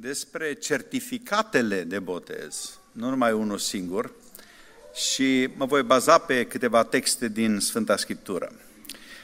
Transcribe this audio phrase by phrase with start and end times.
[0.00, 4.12] despre certificatele de botez, nu numai unul singur,
[4.94, 8.52] și mă voi baza pe câteva texte din Sfânta Scriptură.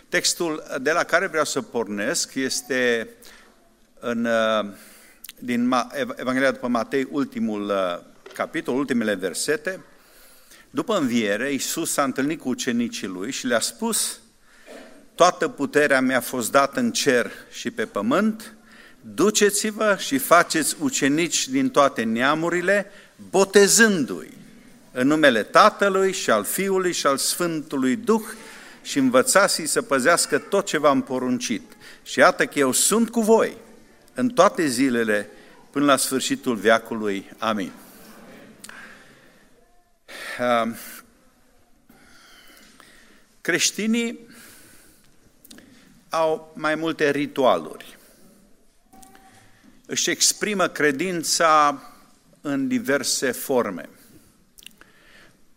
[0.09, 3.09] Textul de la care vreau să pornesc este
[4.01, 4.29] în,
[5.39, 5.75] din
[6.17, 7.73] Evanghelia după Matei, ultimul
[8.33, 9.81] capitol, ultimele versete.
[10.71, 14.19] După înviere, Iisus s-a întâlnit cu ucenicii lui și le-a spus
[15.15, 18.55] Toată puterea mi-a fost dată în cer și pe pământ,
[19.05, 22.91] duceți-vă și faceți ucenici din toate neamurile,
[23.31, 24.33] botezându-i
[24.93, 28.25] în numele Tatălui și al Fiului și al Sfântului Duh
[28.83, 31.77] și învățați-i să păzească tot ce v-am poruncit.
[32.03, 33.57] Și iată că eu sunt cu voi
[34.15, 35.29] în toate zilele
[35.71, 37.31] până la sfârșitul veacului.
[37.39, 37.73] Amin.
[43.41, 44.19] Creștinii
[46.09, 47.99] au mai multe ritualuri
[49.87, 51.83] își exprimă credința
[52.41, 53.89] în diverse forme.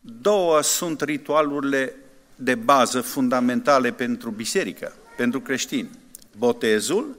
[0.02, 1.96] Două sunt ritualurile
[2.36, 5.90] de bază fundamentale pentru biserică, pentru creștini.
[6.38, 7.18] Botezul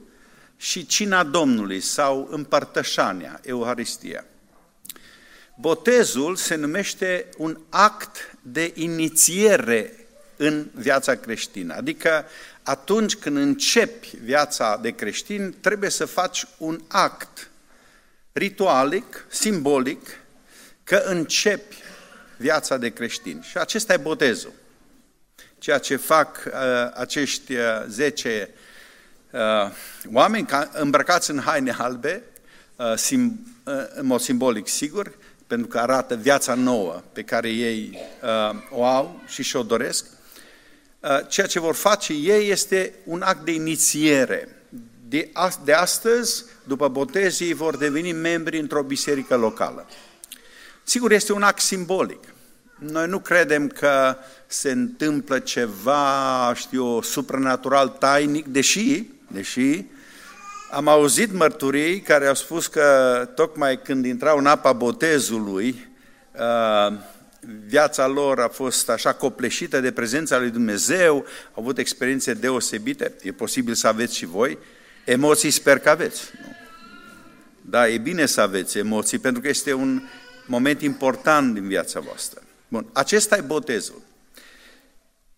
[0.57, 4.25] și cina Domnului sau împărtășania, Euharistia.
[5.61, 9.98] Botezul se numește un act de inițiere
[10.39, 12.25] în viața creștină, adică
[12.63, 17.51] atunci când începi viața de creștin, trebuie să faci un act
[18.33, 20.21] ritualic, simbolic,
[20.85, 21.77] că începi
[22.37, 23.43] viața de creștin.
[23.51, 24.53] Și acesta e botezul.
[25.59, 26.53] Ceea ce fac uh,
[26.95, 28.51] acești uh, 10
[29.31, 29.41] uh,
[30.13, 32.23] oameni ca, îmbrăcați în haine albe,
[32.77, 35.13] uh, sim, uh, în mod simbolic sigur,
[35.47, 40.18] pentru că arată viața nouă pe care ei uh, o au și și-o doresc, Uh,
[41.29, 44.49] ceea ce vor face ei este un act de inițiere.
[45.09, 45.31] De,
[45.65, 49.87] de astăzi, după botez, ei vor deveni membri într-o biserică locală.
[50.83, 52.25] Sigur, este un act simbolic.
[52.79, 59.85] Noi nu credem că se întâmplă ceva, știu, supranatural tainic, deși, deși
[60.71, 65.89] am auzit mărturii care au spus că tocmai când intrau în apa botezului,
[66.33, 66.97] uh,
[67.67, 71.15] viața lor a fost așa copleșită de prezența lui Dumnezeu,
[71.55, 74.59] au avut experiențe deosebite, e posibil să aveți și voi,
[75.05, 76.31] emoții sper că aveți.
[76.43, 76.57] Nu?
[77.61, 80.03] Da, e bine să aveți emoții, pentru că este un
[80.47, 82.43] moment important din viața voastră.
[82.69, 84.03] Bun, acesta e botezul.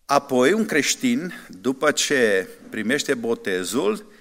[0.05, 4.11] Apoi, un creștin, după ce primește botezul,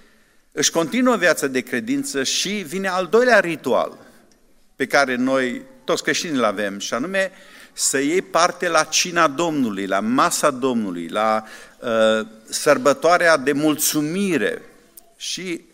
[0.53, 3.99] își continuă viața de credință și vine al doilea ritual
[4.77, 7.33] pe care noi, toți creștinii, îl avem, și anume
[7.73, 11.45] să iei parte la cina Domnului, la masa Domnului, la
[11.79, 14.63] uh, sărbătoarea de mulțumire.
[15.17, 15.65] Și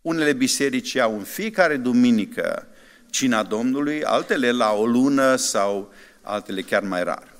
[0.00, 2.66] unele biserici au în fiecare duminică
[3.10, 5.92] cina Domnului, altele la o lună sau
[6.22, 7.32] altele chiar mai rar.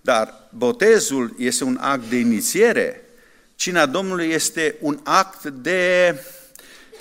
[0.00, 3.04] Dar botezul este un act de inițiere,
[3.54, 6.14] cina Domnului este un act de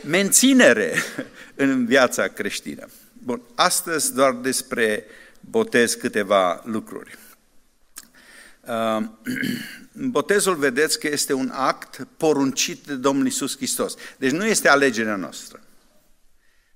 [0.06, 0.94] menținere
[1.56, 2.88] în viața creștină.
[3.14, 5.06] Bun, astăzi doar despre
[5.40, 7.18] botez câteva lucruri.
[8.68, 9.04] Uh,
[10.18, 13.96] botezul, vedeți că este un act poruncit de Domnul Isus Hristos.
[14.18, 15.60] Deci nu este alegerea noastră.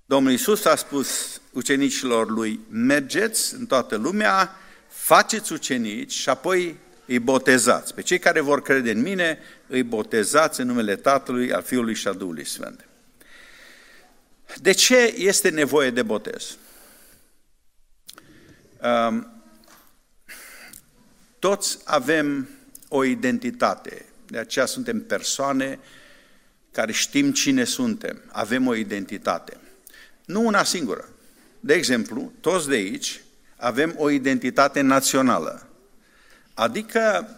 [0.06, 4.56] Domnul Isus a spus ucenicilor lui, mergeți în toată lumea,
[4.88, 7.94] faceți ucenici și apoi îi botezați.
[7.94, 12.08] Pe cei care vor crede în mine, îi botezați în numele Tatălui, al Fiului și
[12.08, 12.86] al Duhului Sfânt.
[14.62, 16.58] De ce este nevoie de botez?
[21.40, 22.50] Toți avem
[22.88, 25.80] o identitate, de aceea suntem persoane
[26.72, 29.58] care știm cine suntem, avem o identitate.
[30.26, 31.10] Nu una singură.
[31.60, 33.22] De exemplu, toți de aici
[33.56, 35.68] avem o identitate națională,
[36.54, 37.30] adică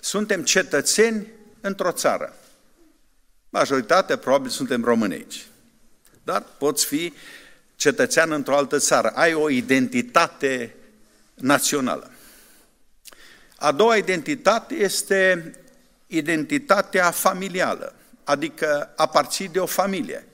[0.00, 1.26] suntem cetățeni
[1.60, 2.36] într-o țară.
[3.50, 5.46] Majoritatea probabil suntem români aici.
[6.22, 7.12] Dar poți fi
[7.78, 10.74] cetățean într-o altă țară, ai o identitate
[11.34, 12.10] națională.
[13.56, 15.52] A doua identitate este
[16.06, 17.94] identitatea familială,
[18.24, 20.26] adică aparții de o familie.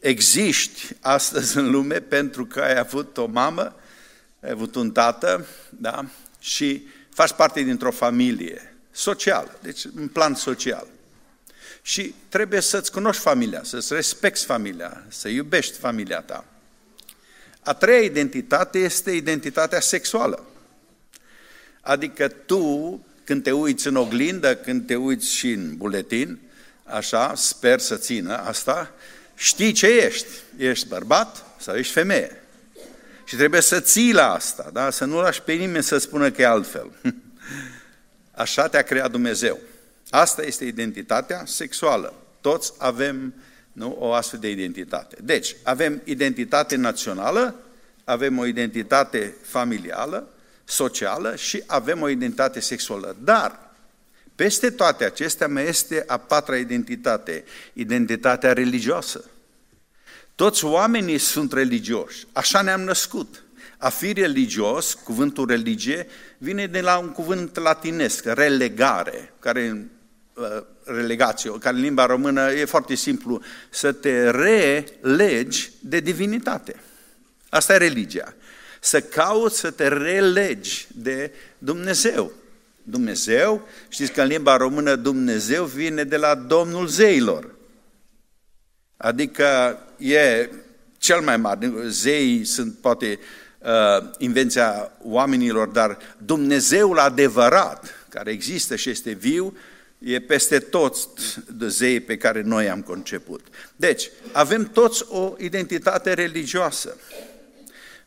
[0.00, 3.76] Existi astăzi în lume pentru că ai avut o mamă,
[4.42, 6.04] ai avut un tată, da?
[6.38, 10.86] și faci parte dintr-o familie socială, deci în plan social.
[11.82, 16.44] Și trebuie să-ți cunoști familia, să-ți respecti familia, să iubești familia ta.
[17.62, 20.44] A treia identitate este identitatea sexuală.
[21.80, 26.38] Adică tu, când te uiți în oglindă, când te uiți și în buletin,
[26.84, 28.94] așa, sper să țină asta,
[29.34, 30.26] știi ce ești.
[30.56, 32.42] Ești bărbat sau ești femeie.
[33.24, 34.90] Și trebuie să ții la asta, da?
[34.90, 36.90] să nu lași pe nimeni să spună că e altfel.
[38.30, 39.58] Așa te-a creat Dumnezeu.
[40.10, 42.14] Asta este identitatea sexuală.
[42.40, 43.34] Toți avem
[43.72, 45.16] nu, o astfel de identitate.
[45.22, 47.54] Deci, avem identitate națională,
[48.04, 50.28] avem o identitate familială,
[50.64, 53.16] socială și avem o identitate sexuală.
[53.24, 53.70] Dar,
[54.34, 59.24] peste toate acestea mai este a patra identitate, identitatea religioasă.
[60.34, 63.44] Toți oamenii sunt religioși, așa ne-am născut.
[63.78, 66.06] A fi religios, cuvântul religie,
[66.38, 69.99] vine de la un cuvânt latinesc, relegare, care uh,
[70.84, 76.74] relegație, care în limba română e foarte simplu, să te relegi de divinitate.
[77.48, 78.34] Asta e religia.
[78.80, 82.32] Să cauți să te relegi de Dumnezeu.
[82.82, 87.54] Dumnezeu, știți că în limba română Dumnezeu vine de la Domnul zeilor.
[88.96, 90.48] Adică e
[90.98, 91.72] cel mai mare.
[91.86, 93.18] Zeii sunt poate
[93.58, 99.56] uh, invenția oamenilor, dar Dumnezeul adevărat, care există și este viu,
[100.00, 101.08] e peste toți
[101.52, 103.46] de zei pe care noi am conceput.
[103.76, 106.96] Deci, avem toți o identitate religioasă.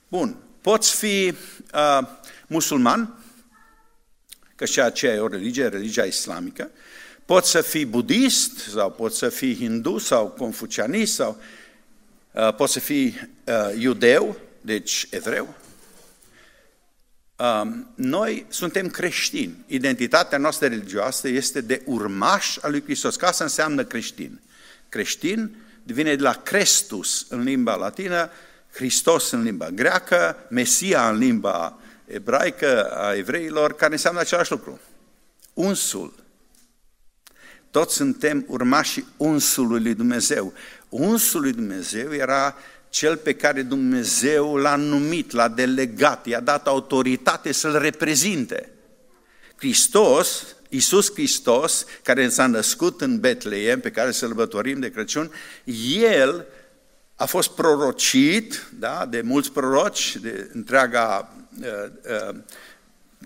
[0.08, 1.34] Bun, poți fi
[1.74, 2.08] uh,
[2.48, 3.24] musulman,
[4.56, 6.72] că și aceea e o religie, religia islamică,
[7.26, 11.38] poți să fii budist, sau poți să fii hindu, sau confucianist, sau
[12.32, 15.56] uh, poți să fii uh, iudeu, deci evreu,
[17.96, 19.64] noi suntem creștini.
[19.68, 23.16] Identitatea noastră religioasă este de urmaș al lui Hristos.
[23.16, 24.42] Ca să înseamnă creștin.
[24.90, 28.30] Creștin vine de la Crestus în limba latină,
[28.74, 34.80] Hristos în limba greacă, Mesia în limba ebraică a evreilor, care înseamnă același lucru.
[35.54, 36.14] Unsul.
[37.72, 40.54] Toți suntem urmașii unsului lui Dumnezeu.
[40.90, 42.56] Unsul lui Dumnezeu era
[42.94, 48.70] cel pe care Dumnezeu l-a numit, l-a delegat, i-a dat autoritate să-l reprezinte.
[49.56, 55.32] Hristos, Iisus Hristos, care s-a născut în Betleem, pe care sărbătorim de Crăciun,
[55.98, 56.46] El
[57.16, 61.68] a fost prorocit da, de mulți proroci, de întreaga, uh,
[62.30, 62.36] uh,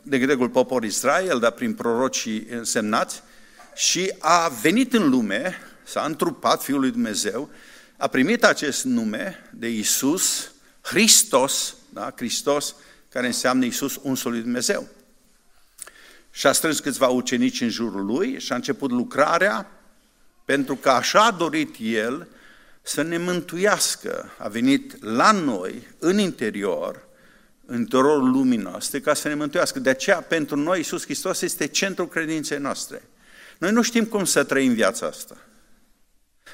[0.03, 3.23] de întregul popor Israel, dar prin prorocii însemnați,
[3.75, 7.49] și a venit în lume, s-a întrupat Fiul lui Dumnezeu,
[7.97, 10.51] a primit acest nume de Isus,
[10.81, 12.13] Hristos, da?
[12.15, 12.75] Hristos,
[13.09, 14.87] care înseamnă Isus, unsul lui Dumnezeu.
[16.31, 19.71] Și a strâns câțiva ucenici în jurul lui și a început lucrarea,
[20.45, 22.27] pentru că așa a dorit El
[22.81, 24.29] să ne mântuiască.
[24.37, 27.07] A venit la noi, în interior,
[27.65, 29.79] în interiorul lumii noastre, ca să ne mântuiască.
[29.79, 33.01] De aceea, pentru noi, Isus Hristos este centrul credinței noastre.
[33.57, 35.37] Noi nu știm cum să trăim viața asta.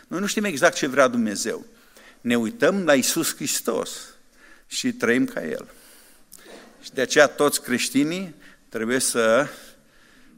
[0.08, 1.66] Noi nu știm exact ce vrea Dumnezeu.
[2.22, 3.90] Ne uităm la Isus Hristos
[4.68, 5.68] și trăim ca El.
[6.82, 8.36] Și de aceea toți creștinii
[8.70, 9.48] trebuie să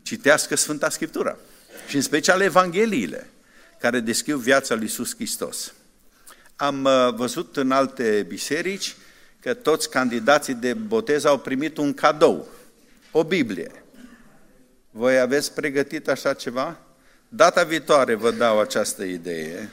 [0.02, 1.40] citească Sfânta Scriptură.
[1.88, 3.30] Și în special Evangheliile,
[3.80, 5.74] care descriu viața lui Isus Hristos.
[6.56, 8.96] Am uh, văzut în alte biserici
[9.40, 12.48] că toți candidații de botez au primit un cadou,
[13.12, 13.72] o Biblie.
[14.92, 16.85] Voi aveți pregătit așa ceva?
[17.36, 19.70] Data viitoare vă dau această idee.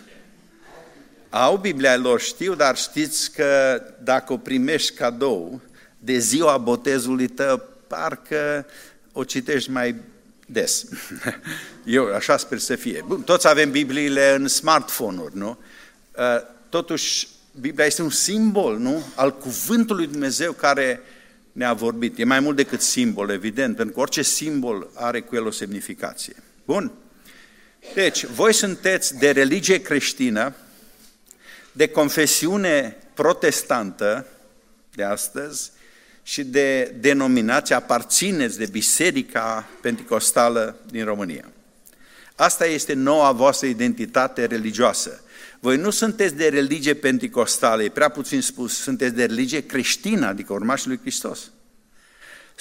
[1.30, 5.60] Au Biblia lor, știu, dar știți că dacă o primești cadou
[5.98, 8.66] de ziua botezului tău, parcă
[9.12, 9.94] o citești mai
[10.46, 10.84] des.
[11.84, 13.04] Eu așa sper să fie.
[13.06, 15.58] Bun, toți avem Bibliile în smartphone-uri, nu?
[16.16, 16.24] Uh,
[16.68, 17.28] totuși,
[17.60, 19.02] Biblia este un simbol, nu?
[19.14, 21.00] Al cuvântului Dumnezeu care
[21.52, 22.18] ne-a vorbit.
[22.18, 26.34] E mai mult decât simbol, evident, pentru că orice simbol are cu el o semnificație.
[26.64, 26.92] Bun?
[27.94, 30.54] Deci, voi sunteți de religie creștină,
[31.72, 34.26] de confesiune protestantă
[34.94, 35.70] de astăzi
[36.22, 41.50] și de denominație, aparțineți de Biserica Pentecostală din România.
[42.34, 45.22] Asta este noua voastră identitate religioasă.
[45.60, 50.52] Voi nu sunteți de religie pentecostală, e prea puțin spus, sunteți de religie creștină, adică
[50.52, 51.50] urmașii lui Hristos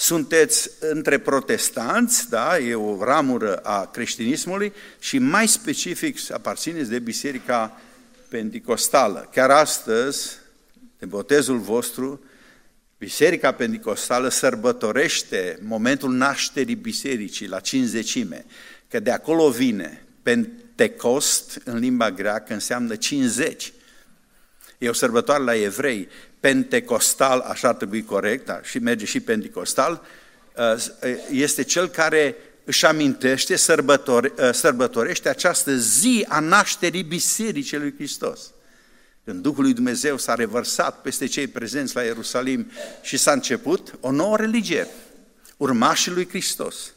[0.02, 7.80] sunteți între protestanți, da, e o ramură a creștinismului și mai specific aparțineți de Biserica
[8.28, 9.28] Pentecostală.
[9.32, 10.38] Chiar astăzi,
[10.98, 12.24] de botezul vostru,
[12.98, 18.44] Biserica Pentecostală sărbătorește momentul nașterii bisericii la cinzecime,
[18.88, 23.72] că de acolo vine Pentecost în limba greacă înseamnă 50.
[24.78, 26.08] E o sărbătoare la evrei
[26.42, 30.02] pentecostal, așa ar trebui corect, da, și merge și pentecostal,
[30.56, 37.94] uh, este cel care își amintește, sărbătore, uh, sărbătorește această zi a nașterii Bisericii lui
[37.96, 38.40] Hristos.
[39.24, 42.70] când Duhul lui Dumnezeu s-a revărsat peste cei prezenți la Ierusalim
[43.02, 44.88] și s-a început o nouă religie,
[45.56, 46.92] urmașii lui Hristos.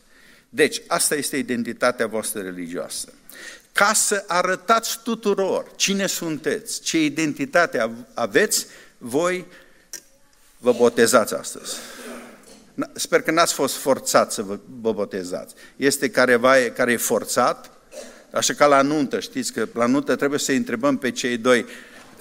[0.50, 3.14] Deci, asta este identitatea voastră religioasă.
[3.72, 8.68] Ca să arătați tuturor cine sunteți, ce identitate aveți,
[9.06, 9.46] voi
[10.58, 11.76] vă botezați astăzi.
[12.94, 15.56] Sper că n-ați fost forțați să vă, vă botezați.
[15.76, 17.72] Este careva care e forțat,
[18.32, 21.66] așa ca la nuntă, știți că la nuntă trebuie să întrebăm pe cei doi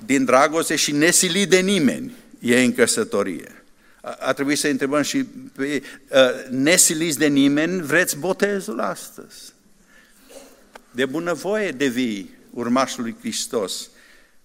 [0.04, 3.64] din dragoste și nesilit de nimeni e în căsătorie.
[4.00, 5.24] A, a trebuit să întrebăm și
[5.56, 9.52] pe uh, nesiliți de nimeni, vreți botezul astăzi?
[10.90, 13.88] De bunăvoie devii urmașul lui Hristos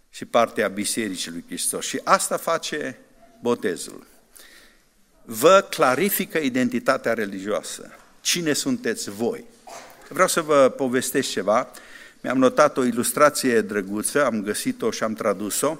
[0.10, 1.86] și partea Bisericii lui Hristos.
[1.86, 2.98] Și asta face
[3.42, 4.08] botezul.
[5.26, 7.92] Vă clarifică identitatea religioasă.
[8.22, 9.44] Cine sunteți voi?
[10.08, 11.72] Vreau să vă povestesc ceva.
[12.22, 15.78] Mi-am notat o ilustrație drăguță, am găsit-o și am tradus-o.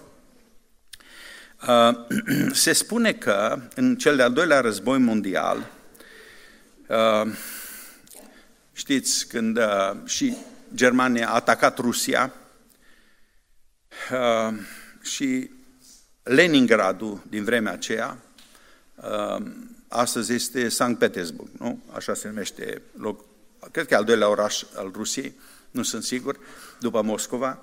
[1.68, 1.98] Uh,
[2.52, 5.70] se spune că în cel de-al doilea război mondial,
[6.88, 7.32] uh,
[8.74, 10.38] știți, când uh, și
[10.76, 12.34] Germania a atacat Rusia
[15.02, 15.50] și
[16.24, 18.18] Leningradul din vremea aceea,
[19.88, 21.80] astăzi este Sankt Petersburg, nu?
[21.96, 23.26] Așa se numește loc,
[23.72, 25.40] cred că e al doilea oraș al Rusiei,
[25.72, 26.40] nu sunt sigur,
[26.80, 27.62] după Moscova,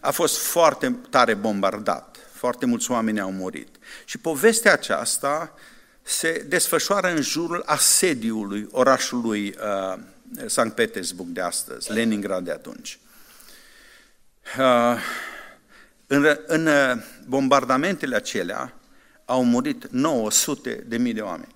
[0.00, 3.68] a fost foarte tare bombardat, foarte mulți oameni au murit.
[4.04, 5.54] Și povestea aceasta
[6.02, 9.98] se desfășoară în jurul asediului orașului uh,
[10.46, 12.98] Sankt Petersburg de astăzi, Leningrad de atunci.
[14.58, 14.98] Uh,
[16.06, 16.68] în, în
[17.26, 18.74] bombardamentele acelea
[19.24, 21.54] au murit 900 de mii de oameni.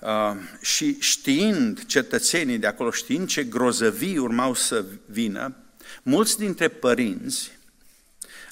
[0.00, 5.56] Uh, și știind cetățenii de acolo, știind ce grozăvii urmau să vină,
[6.02, 7.56] mulți dintre părinți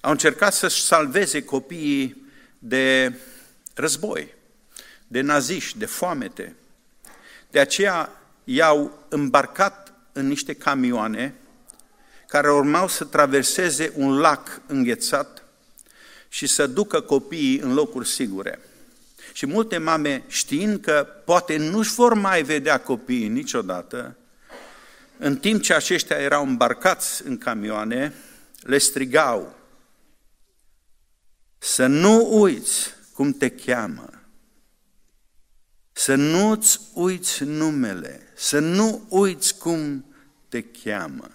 [0.00, 2.26] au încercat să-și salveze copiii
[2.58, 3.14] de
[3.74, 4.34] război,
[5.06, 6.56] de naziști, de foamete.
[7.50, 11.34] De aceea i-au îmbarcat în niște camioane
[12.34, 15.42] care urmau să traverseze un lac înghețat
[16.28, 18.60] și să ducă copiii în locuri sigure.
[19.32, 24.16] Și multe mame, știind că poate nu-și vor mai vedea copiii niciodată,
[25.18, 28.14] în timp ce aceștia erau îmbarcați în camioane,
[28.60, 29.56] le strigau,
[31.58, 34.10] să nu uiți cum te cheamă,
[35.92, 40.04] să nu-ți uiți numele, să nu uiți cum
[40.48, 41.28] te cheamă.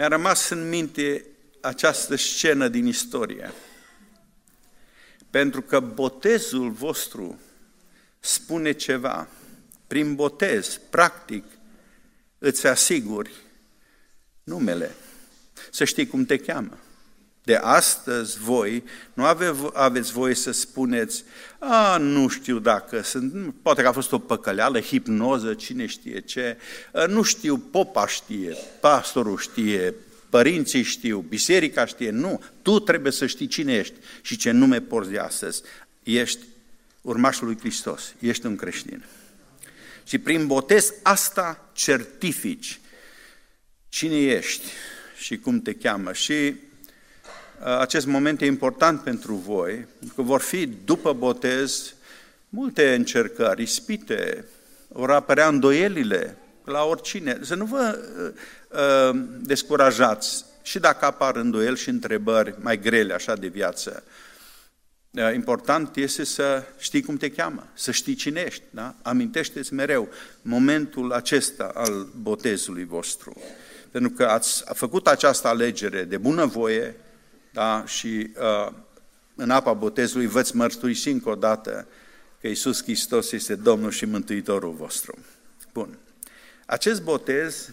[0.00, 1.24] Mi-a rămas în minte
[1.60, 3.52] această scenă din istorie.
[5.30, 7.40] Pentru că botezul vostru
[8.20, 9.28] spune ceva.
[9.86, 11.44] Prin botez, practic,
[12.38, 13.30] îți asiguri
[14.42, 14.94] numele.
[15.70, 16.78] Să știi cum te cheamă.
[17.42, 21.24] De astăzi voi nu ave, aveți voie să spuneți,
[21.58, 26.56] a, nu știu dacă sunt, poate că a fost o păcăleală, hipnoză, cine știe ce,
[27.06, 29.94] nu știu, popa știe, pastorul știe,
[30.30, 35.10] părinții știu, biserica știe, nu, tu trebuie să știi cine ești și ce nume porți
[35.10, 35.62] de astăzi.
[36.02, 36.44] Ești
[37.00, 39.04] urmașul lui Hristos, ești un creștin.
[40.04, 42.80] Și prin botez asta certifici
[43.88, 44.66] cine ești
[45.18, 46.12] și cum te cheamă.
[46.12, 46.54] Și uh,
[47.62, 51.94] acest moment e important pentru voi, că vor fi după botez
[52.48, 54.44] multe încercări, ispite,
[54.88, 57.38] vor apărea îndoielile la oricine.
[57.42, 58.32] Să nu vă uh,
[58.68, 64.02] uh, descurajați și dacă apar îndoieli și întrebări mai grele așa de viață.
[65.10, 68.62] Uh, important este să știi cum te cheamă, să știi cine ești.
[68.70, 68.94] Da?
[69.02, 70.08] Amintește-ți mereu
[70.42, 73.40] momentul acesta al botezului vostru.
[73.90, 76.96] Pentru că ați făcut această alegere de bunăvoie
[77.52, 77.84] da?
[77.86, 78.30] și
[78.66, 78.72] uh,
[79.34, 81.86] în apa botezului vă-ți mărturisi încă o dată
[82.40, 85.18] că Iisus Hristos este Domnul și Mântuitorul vostru.
[85.72, 85.98] Bun.
[86.66, 87.70] Acest botez,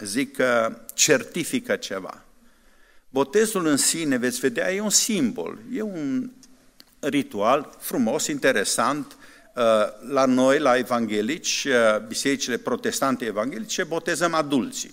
[0.00, 2.24] zic că certifică ceva.
[3.08, 6.30] Botezul în sine, veți vedea, e un simbol, e un
[7.00, 9.16] ritual frumos, interesant.
[9.54, 9.62] Uh,
[10.08, 14.92] la noi, la evanghelici, uh, bisericile protestante evanghelice, botezăm adulții.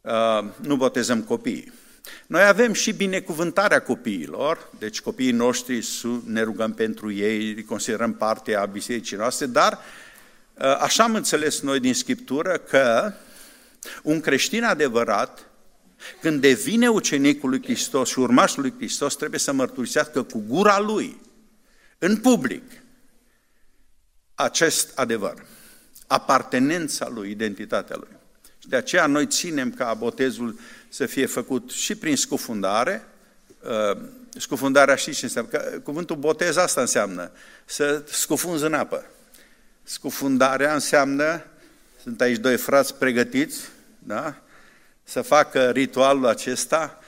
[0.00, 1.72] Uh, nu botezăm copiii.
[2.34, 5.88] Noi avem și binecuvântarea copiilor, deci copiii noștri
[6.26, 9.78] ne rugăm pentru ei, îi considerăm parte a bisericii noastre, dar
[10.60, 13.12] Ă, așa am înțeles noi din Scriptură că
[14.02, 15.46] un creștin adevărat,
[16.20, 21.20] când devine ucenicul lui Hristos și urmașul lui Hristos, trebuie să mărturisească cu gura lui,
[21.98, 22.62] în public,
[24.34, 25.46] acest adevăr,
[26.06, 28.13] apartenența lui, identitatea lui.
[28.64, 33.06] Și de aceea noi ținem ca botezul să fie făcut și prin scufundare.
[33.62, 33.98] Uh,
[34.36, 35.50] scufundarea știți ce înseamnă?
[35.50, 37.30] Că cuvântul botez asta înseamnă,
[37.64, 39.04] să scufunzi în apă.
[39.82, 41.44] Scufundarea înseamnă,
[42.02, 43.60] sunt aici doi frați pregătiți,
[43.98, 44.42] da?
[45.02, 46.98] să facă ritualul acesta.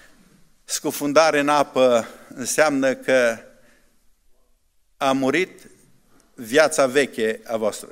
[0.64, 3.38] Scufundare în apă înseamnă că
[4.96, 5.60] a murit
[6.34, 7.88] viața veche a voastră.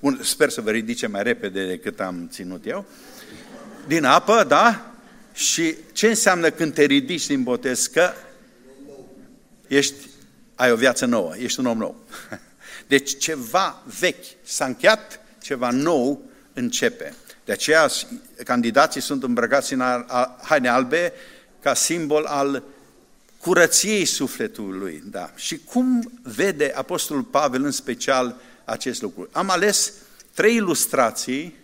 [0.00, 2.84] Bun, sper să vă ridice mai repede decât am ținut eu.
[3.86, 4.94] Din apă, da?
[5.32, 7.86] Și ce înseamnă când te ridici din botez?
[7.86, 8.12] Că
[9.66, 9.94] ești,
[10.54, 12.04] ai o viață nouă, ești un om nou.
[12.86, 17.14] Deci ceva vechi s-a încheiat, ceva nou începe.
[17.44, 17.88] De aceea
[18.44, 19.82] candidații sunt îmbrăcați în
[20.42, 21.12] haine albe
[21.62, 22.62] ca simbol al
[23.38, 25.02] curăției sufletului.
[25.04, 25.30] Da.
[25.34, 28.36] Și cum vede Apostolul Pavel în special
[28.66, 29.28] acest lucru?
[29.32, 29.92] Am ales
[30.34, 31.54] trei ilustrații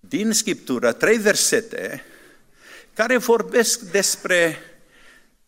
[0.00, 2.04] din Scriptură, trei versete,
[2.94, 4.58] care vorbesc despre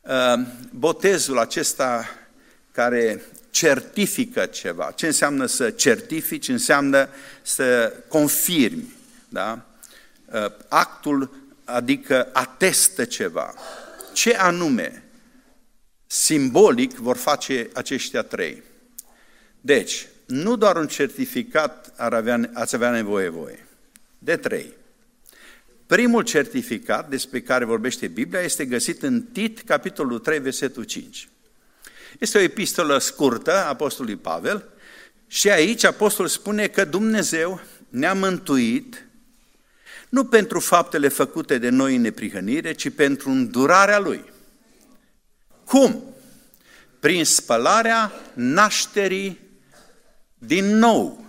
[0.00, 0.34] uh,
[0.70, 2.08] botezul acesta
[2.72, 4.92] care certifică ceva.
[4.96, 6.48] Ce înseamnă să certifici?
[6.48, 7.08] Înseamnă
[7.42, 8.94] să confirmi.
[9.28, 9.66] Da?
[10.32, 13.54] Uh, actul adică atestă ceva.
[14.12, 15.02] Ce anume
[16.06, 18.62] simbolic vor face aceștia trei?
[19.60, 23.64] Deci, nu doar un certificat ar avea, ați avea nevoie voi,
[24.18, 24.72] de trei.
[25.86, 31.28] Primul certificat despre care vorbește Biblia este găsit în Tit, capitolul 3, versetul 5.
[32.18, 34.68] Este o epistolă scurtă a Apostolului Pavel
[35.26, 39.04] și aici Apostol spune că Dumnezeu ne-a mântuit
[40.08, 44.24] nu pentru faptele făcute de noi în neprihănire, ci pentru îndurarea Lui.
[45.64, 46.04] Cum?
[47.00, 49.38] Prin spălarea nașterii
[50.42, 51.24] din nou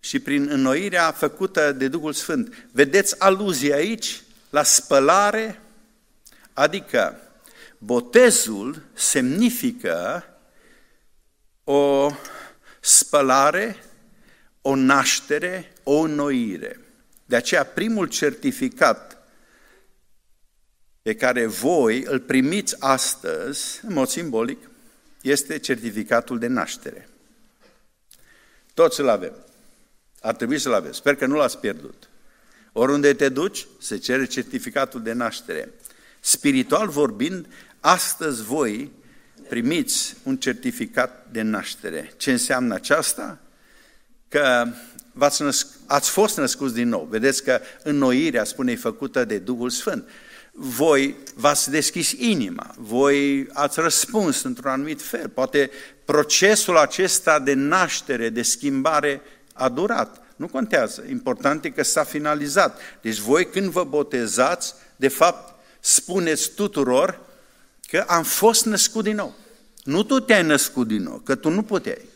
[0.00, 2.68] și prin înnoirea făcută de Duhul Sfânt.
[2.72, 5.60] Vedeți aluzie aici la spălare,
[6.52, 7.20] adică
[7.78, 10.24] botezul semnifică
[11.64, 12.10] o
[12.80, 13.76] spălare,
[14.62, 16.80] o naștere, o înnoire.
[17.26, 19.18] De aceea primul certificat
[21.02, 24.70] pe care voi îl primiți astăzi, în mod simbolic,
[25.20, 27.08] este certificatul de naștere.
[28.74, 29.32] Toți îl avem.
[30.20, 30.96] Ar trebui să-l aveți.
[30.96, 32.08] Sper că nu l-ați pierdut.
[32.72, 35.72] Oriunde te duci, se cere certificatul de naștere.
[36.20, 37.46] Spiritual vorbind,
[37.80, 38.92] astăzi voi
[39.48, 42.12] primiți un certificat de naștere.
[42.16, 43.38] Ce înseamnă aceasta?
[44.28, 44.66] Că
[45.12, 47.06] v-ați născ, ați fost născuți din nou.
[47.10, 50.08] Vedeți că înnoirea, spune, e făcută de Duhul Sfânt.
[50.52, 55.28] Voi v-ați deschis inima, voi ați răspuns într-un anumit fel.
[55.28, 55.70] Poate
[56.04, 59.20] procesul acesta de naștere, de schimbare
[59.52, 60.22] a durat.
[60.36, 61.04] Nu contează.
[61.10, 62.80] Important e că s-a finalizat.
[63.00, 67.20] Deci voi când vă botezați, de fapt, spuneți tuturor
[67.86, 69.34] că am fost născut din nou.
[69.84, 72.12] Nu tu te-ai născut din nou, că tu nu puteai.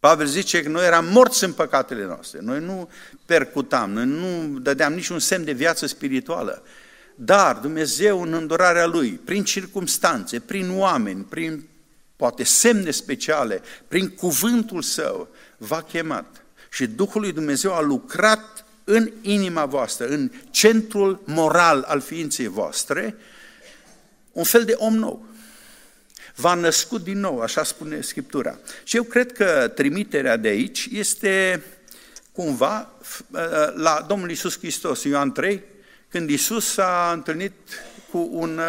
[0.00, 2.90] Pavel zice că noi eram morți în păcatele noastre, noi nu
[3.26, 6.62] percutam, noi nu dădeam niciun semn de viață spirituală.
[7.14, 11.68] Dar Dumnezeu în îndurarea Lui, prin circumstanțe, prin oameni, prin
[12.16, 16.44] poate semne speciale, prin cuvântul Său, v-a chemat.
[16.70, 23.16] Și Duhul lui Dumnezeu a lucrat în inima voastră, în centrul moral al ființei voastre,
[24.32, 25.26] un fel de om nou
[26.34, 28.58] v-a născut din nou, așa spune Scriptura.
[28.84, 31.62] Și eu cred că trimiterea de aici este
[32.32, 32.90] cumva
[33.74, 35.62] la Domnul Isus Hristos, Ioan 3,
[36.08, 37.52] când Isus s-a întâlnit
[38.10, 38.60] cu un,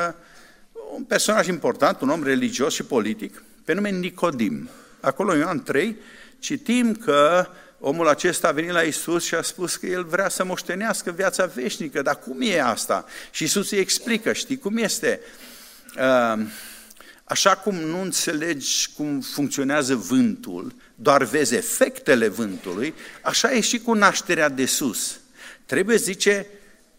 [0.95, 4.69] un personaj important, un om religios și politic, pe nume Nicodim.
[4.99, 5.97] Acolo în Ioan 3
[6.39, 7.47] citim că
[7.79, 11.45] omul acesta a venit la Isus și a spus că el vrea să moștenească viața
[11.45, 13.05] veșnică, dar cum e asta?
[13.31, 15.19] Și Isus îi explică, știi cum este?
[15.97, 16.45] Uh,
[17.23, 23.93] Așa cum nu înțelegi cum funcționează vântul, doar vezi efectele vântului, așa e și cu
[23.93, 25.19] nașterea de sus.
[25.65, 26.47] Trebuie, zice,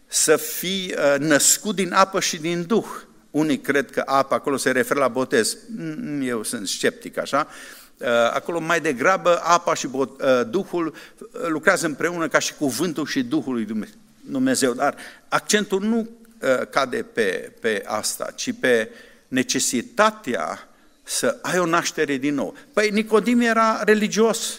[0.07, 2.87] să fii uh, născut din apă și din Duh.
[3.35, 5.57] Unii cred că apa acolo se referă la botez.
[5.77, 7.47] Mm, eu sunt sceptic, așa.
[7.99, 10.07] Uh, acolo mai degrabă apa și uh,
[10.49, 10.95] Duhul
[11.47, 13.89] lucrează împreună ca și cuvântul și Duhul lui
[14.21, 14.73] Dumnezeu.
[14.73, 14.95] Dar
[15.29, 16.09] accentul nu
[16.71, 18.91] cade pe, pe asta, ci pe
[19.29, 20.69] necesitatea
[21.03, 22.57] să ai o naștere din nou.
[22.73, 24.59] Păi Nicodim era religios,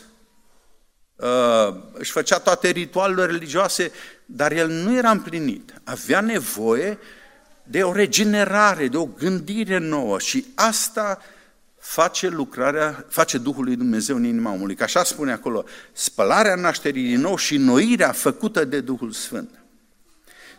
[1.15, 3.91] uh, își făcea toate ritualurile religioase,
[4.25, 5.73] dar el nu era împlinit.
[5.83, 6.97] Avea nevoie
[7.67, 11.21] de o regenerare, de o gândire nouă și asta
[11.79, 14.75] face lucrarea, face Duhul lui Dumnezeu în inima omului.
[14.75, 19.49] Că așa spune acolo, spălarea nașterii din nou și noirea făcută de Duhul Sfânt.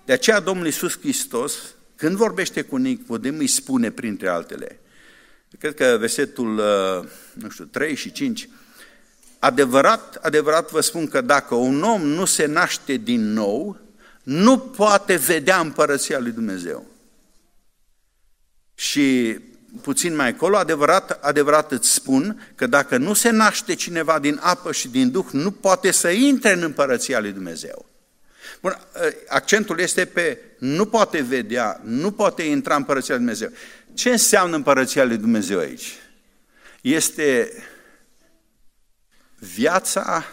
[0.05, 1.53] De aceea Domnul Iisus Hristos,
[1.97, 4.81] când vorbește cu Nicodem, îi spune printre altele,
[5.59, 8.49] cred că versetul, uh, nu știu, 3 și 5,
[9.39, 13.79] adevărat, adevărat vă spun că dacă un om nu se naște din nou,
[14.23, 16.96] nu poate vedea împărăția lui Dumnezeu.
[18.79, 19.39] Și
[19.81, 24.73] puțin mai acolo, adevărat, adevărat îți spun că dacă nu se naște cineva din apă
[24.73, 27.87] și din Duh, nu poate să intre în împărăția lui Dumnezeu.
[28.61, 28.79] Bun,
[29.29, 33.51] accentul este pe nu poate vedea, nu poate intra în împărăția lui Dumnezeu.
[33.95, 35.93] Ce înseamnă împărăția lui Dumnezeu aici?
[36.81, 37.53] Este
[39.39, 40.25] viața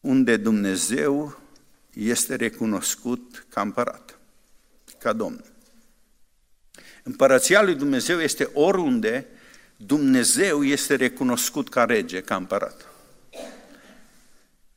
[0.00, 1.40] unde Dumnezeu
[1.92, 4.18] este recunoscut ca împărat,
[4.98, 5.44] ca Domn.
[7.02, 9.26] Împărăția lui Dumnezeu este oriunde
[9.86, 12.86] Dumnezeu este recunoscut ca rege, ca împărat.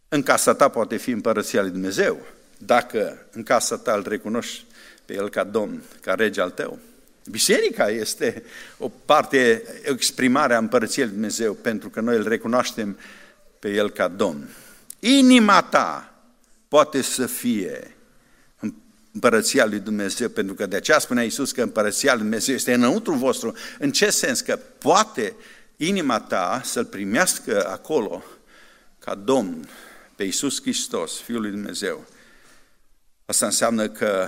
[0.07, 2.19] În casa ta poate fi împărăția lui Dumnezeu,
[2.57, 4.65] dacă în casa ta îl recunoști
[5.05, 6.79] pe el ca domn, ca rege al tău.
[7.29, 8.43] Biserica este
[8.77, 12.99] o parte, o exprimare a împărăției lui Dumnezeu, pentru că noi îl recunoaștem
[13.59, 14.49] pe el ca domn.
[14.99, 16.13] Inima ta
[16.67, 17.94] poate să fie
[19.15, 23.13] împărăția lui Dumnezeu, pentru că de aceea spunea Iisus că împărăția lui Dumnezeu este înăuntru
[23.13, 23.55] vostru.
[23.79, 24.41] În ce sens?
[24.41, 25.35] Că poate
[25.77, 28.23] inima ta să-L primească acolo
[28.99, 29.69] ca Domn
[30.15, 32.05] pe Iisus Hristos, Fiul lui Dumnezeu.
[33.25, 34.27] Asta înseamnă că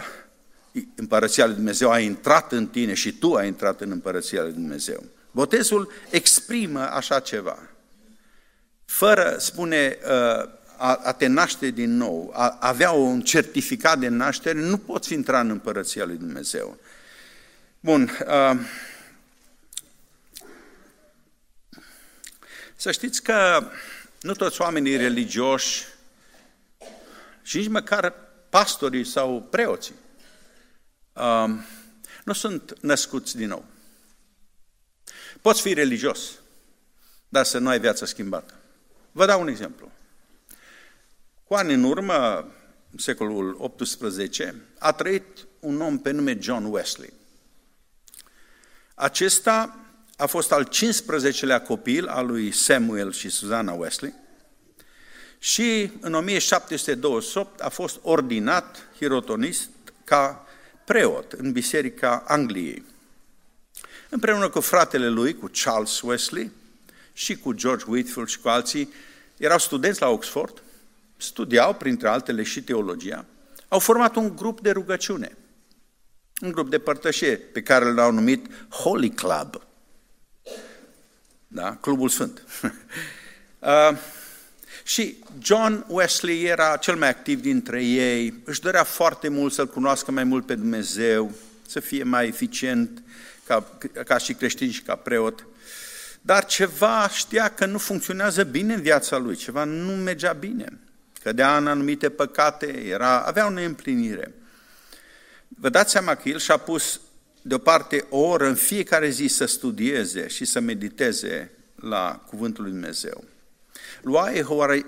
[0.95, 5.03] împărăția lui Dumnezeu a intrat în tine și tu ai intrat în împărăția lui Dumnezeu.
[5.31, 7.59] Botezul exprimă așa ceva.
[8.85, 14.59] Fără, spune uh, a, a te naște din nou, a avea un certificat de naștere,
[14.59, 16.77] nu poți intra în împărăția lui Dumnezeu.
[17.79, 18.11] Bun.
[18.27, 18.59] Uh,
[22.75, 23.69] să știți că
[24.21, 25.85] nu toți oamenii religioși
[27.41, 28.13] și nici măcar
[28.49, 29.95] pastorii sau preoții
[31.13, 31.49] uh,
[32.23, 33.65] nu sunt născuți din nou.
[35.41, 36.31] Poți fi religios,
[37.29, 38.53] dar să nu ai viața schimbată.
[39.11, 39.91] Vă dau un exemplu.
[41.47, 42.47] Cu ani în urmă,
[42.91, 45.23] în secolul XVIII, a trăit
[45.59, 47.13] un om pe nume John Wesley.
[48.95, 49.79] Acesta
[50.17, 54.13] a fost al 15-lea copil al lui Samuel și Susanna Wesley
[55.39, 59.69] și în 1728 a fost ordinat hirotonist
[60.03, 60.45] ca
[60.85, 62.83] preot în Biserica Angliei.
[64.09, 66.51] Împreună cu fratele lui, cu Charles Wesley
[67.13, 68.93] și cu George Whitfield și cu alții,
[69.37, 70.61] erau studenți la Oxford
[71.17, 73.25] studiau, printre altele, și teologia,
[73.67, 75.37] au format un grup de rugăciune,
[76.41, 79.61] un grup de părtășie, pe care l-au numit Holy Club.
[81.47, 81.75] Da?
[81.75, 82.43] Clubul Sfânt.
[83.59, 83.97] uh,
[84.83, 90.11] și John Wesley era cel mai activ dintre ei, își dorea foarte mult să-L cunoască
[90.11, 91.31] mai mult pe Dumnezeu,
[91.67, 93.03] să fie mai eficient
[93.43, 95.47] ca, ca și creștin și ca preot.
[96.21, 100.79] Dar ceva știa că nu funcționează bine în viața lui, ceva nu mergea bine
[101.27, 104.33] cădea în anumite păcate, era, avea o neîmplinire.
[105.47, 107.01] Vă dați seama că el și-a pus
[107.41, 113.23] deoparte o oră în fiecare zi să studieze și să mediteze la Cuvântul lui Dumnezeu.
[114.01, 114.31] Lua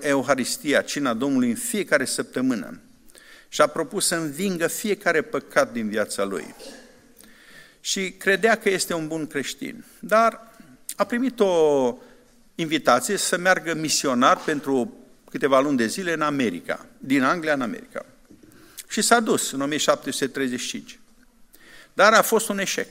[0.00, 2.80] Euharistia, cina Domnului, în fiecare săptămână
[3.48, 6.54] și a propus să învingă fiecare păcat din viața lui.
[7.80, 9.84] Și credea că este un bun creștin.
[9.98, 10.54] Dar
[10.96, 11.96] a primit o
[12.54, 14.99] invitație să meargă misionar pentru
[15.30, 18.06] câteva luni de zile în America, din Anglia în America.
[18.88, 20.98] Și s-a dus în 1735.
[21.92, 22.88] Dar a fost un eșec.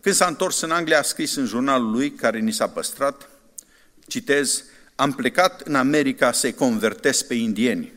[0.00, 3.28] Când s-a întors în Anglia, a scris în jurnalul lui, care ni s-a păstrat,
[4.06, 7.92] citez, am plecat în America să-i convertesc pe indieni,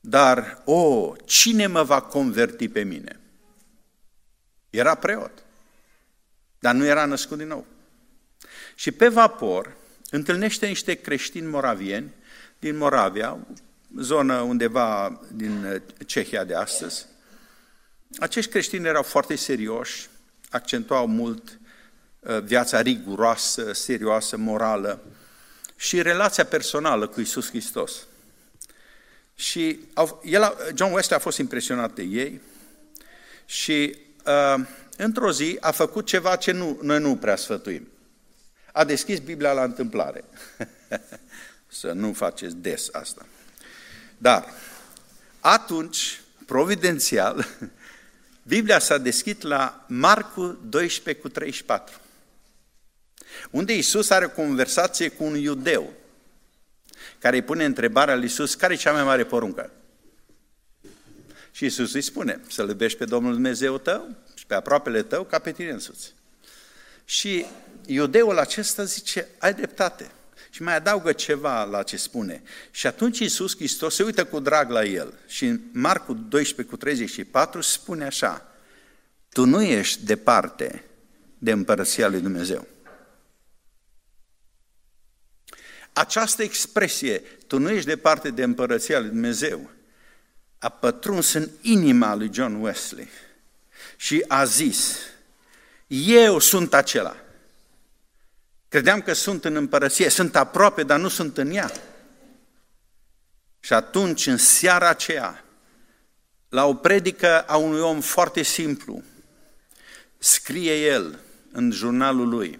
[0.00, 3.20] dar, o, oh, cine mă va converti pe mine?
[4.70, 5.44] Era preot,
[6.58, 7.66] dar nu era născut din nou.
[8.74, 9.76] Și pe vapor,
[10.10, 12.12] întâlnește niște creștini moravieni
[12.58, 13.38] din Moravia,
[13.96, 17.06] zonă undeva din uh, Cehia de astăzi.
[18.18, 20.08] Acești creștini erau foarte serioși,
[20.50, 21.58] accentuau mult
[22.20, 25.00] uh, viața riguroasă, serioasă, morală
[25.76, 28.06] și relația personală cu Isus Hristos.
[29.34, 29.78] Și
[30.24, 32.40] el, John Wesley a fost impresionat de ei
[33.46, 34.64] și uh,
[34.96, 37.88] într-o zi a făcut ceva ce nu, noi nu prea sfătuim
[38.78, 40.24] a deschis Biblia la întâmplare.
[41.80, 43.26] Să nu faceți des asta.
[44.18, 44.44] Dar,
[45.40, 47.46] atunci, providențial,
[48.54, 51.96] Biblia s-a deschis la Marcu 12 cu 34,
[53.50, 55.92] unde Iisus are o conversație cu un iudeu,
[57.18, 59.70] care îi pune întrebarea lui Iisus, care e cea mai mare poruncă?
[61.50, 65.38] Și Iisus îi spune, să-L iubești pe Domnul Dumnezeu tău și pe aproapele tău ca
[65.38, 66.14] pe tine însuți.
[67.04, 67.46] Și
[67.88, 70.10] iudeul acesta zice, ai dreptate.
[70.50, 72.42] Și mai adaugă ceva la ce spune.
[72.70, 75.14] Și atunci Iisus Hristos se uită cu drag la el.
[75.26, 78.52] Și în Marcu 12 cu 34 spune așa,
[79.28, 80.84] tu nu ești departe
[81.38, 82.66] de împărăția lui Dumnezeu.
[85.92, 89.70] Această expresie, tu nu ești departe de împărăția lui Dumnezeu,
[90.58, 93.08] a pătruns în inima lui John Wesley
[93.96, 94.98] și a zis,
[95.86, 97.16] eu sunt acela.
[98.68, 101.72] Credeam că sunt în împărăție, sunt aproape, dar nu sunt în ea.
[103.60, 105.44] Și atunci, în seara aceea,
[106.48, 109.02] la o predică a unui om foarte simplu,
[110.18, 111.18] scrie el
[111.52, 112.58] în jurnalul lui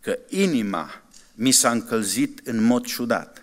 [0.00, 1.02] că inima
[1.34, 3.42] mi s-a încălzit în mod ciudat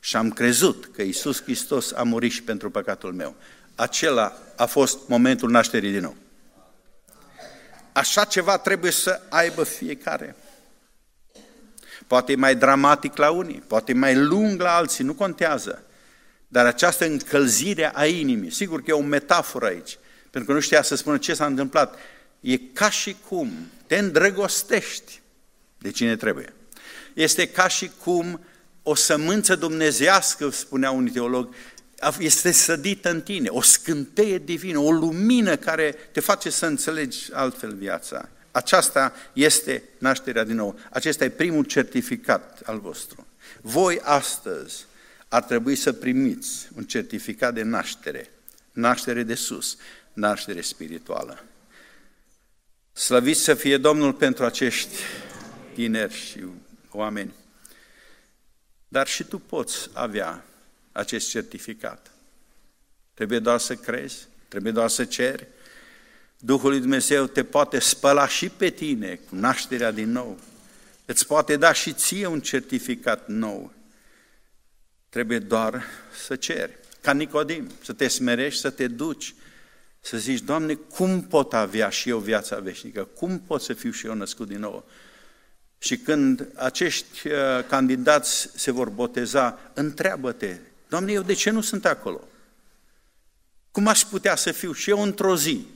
[0.00, 3.34] și am crezut că Isus Hristos a murit și pentru păcatul meu.
[3.74, 6.16] Acela a fost momentul nașterii din nou.
[7.92, 10.36] Așa ceva trebuie să aibă fiecare.
[12.06, 15.82] Poate e mai dramatic la unii, poate e mai lung la alții, nu contează.
[16.48, 19.98] Dar această încălzire a inimii, sigur că e o metaforă aici,
[20.30, 21.98] pentru că nu știa să spună ce s-a întâmplat.
[22.40, 23.52] E ca și cum
[23.86, 25.20] te îndrăgostești
[25.78, 26.52] de cine trebuie.
[27.14, 28.40] Este ca și cum
[28.82, 31.54] o sămânță dumnezească, spunea un teolog,
[32.18, 37.74] este sădită în tine, o scânteie divină, o lumină care te face să înțelegi altfel
[37.74, 38.28] viața.
[38.56, 40.78] Aceasta este nașterea din nou.
[40.90, 43.26] Acesta e primul certificat al vostru.
[43.60, 44.86] Voi astăzi
[45.28, 48.30] ar trebui să primiți un certificat de naștere,
[48.72, 49.76] naștere de sus,
[50.12, 51.44] naștere spirituală.
[52.92, 54.94] Slăviți să fie Domnul pentru acești
[55.74, 56.44] tineri și
[56.90, 57.34] oameni.
[58.88, 60.44] Dar și tu poți avea
[60.92, 62.10] acest certificat.
[63.14, 65.46] Trebuie doar să crezi, trebuie doar să ceri.
[66.38, 70.38] Duhul lui Dumnezeu te poate spăla și pe tine cu nașterea din nou.
[71.04, 73.72] Îți poate da și ție un certificat nou.
[75.08, 75.84] Trebuie doar
[76.26, 76.78] să ceri.
[77.00, 79.34] Ca Nicodim, să te smerești, să te duci,
[80.00, 83.04] să zici, Doamne, cum pot avea și eu viața veșnică?
[83.04, 84.88] Cum pot să fiu și eu născut din nou?
[85.78, 87.34] Și când acești uh,
[87.68, 90.56] candidați se vor boteza, întreabă-te,
[90.88, 92.28] Doamne, eu de ce nu sunt acolo?
[93.70, 95.66] Cum aș putea să fiu și eu într-o zi,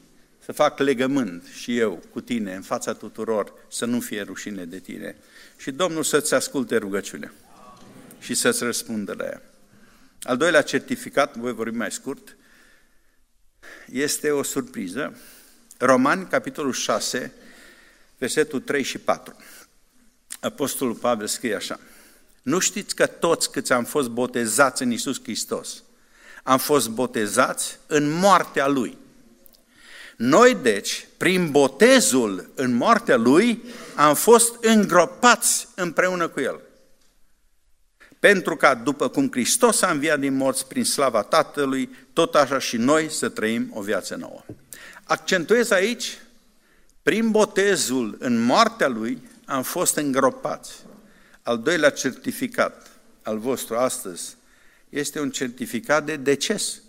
[0.50, 4.78] să fac legământ și eu cu tine în fața tuturor, să nu fie rușine de
[4.78, 5.16] tine.
[5.56, 7.32] Și Domnul să-ți asculte rugăciunea
[8.20, 9.42] și să-ți răspundă la ea.
[10.22, 12.36] Al doilea certificat, voi vorbi mai scurt,
[13.86, 15.16] este o surpriză.
[15.78, 17.32] Romani, capitolul 6,
[18.18, 19.36] versetul 3 și 4.
[20.40, 21.80] Apostolul Pavel scrie așa,
[22.42, 25.82] Nu știți că toți câți am fost botezați în Isus Hristos,
[26.42, 28.98] am fost botezați în moartea Lui.
[30.20, 36.61] Noi, deci, prin botezul în moartea Lui, am fost îngropați împreună cu El.
[38.18, 42.76] Pentru ca, după cum Hristos a înviat din morți prin slava Tatălui, tot așa și
[42.76, 44.44] noi să trăim o viață nouă.
[45.04, 46.18] Accentuez aici,
[47.02, 50.72] prin botezul în moartea Lui, am fost îngropați.
[51.42, 52.90] Al doilea certificat
[53.22, 54.37] al vostru astăzi
[54.88, 56.83] este un certificat de deces.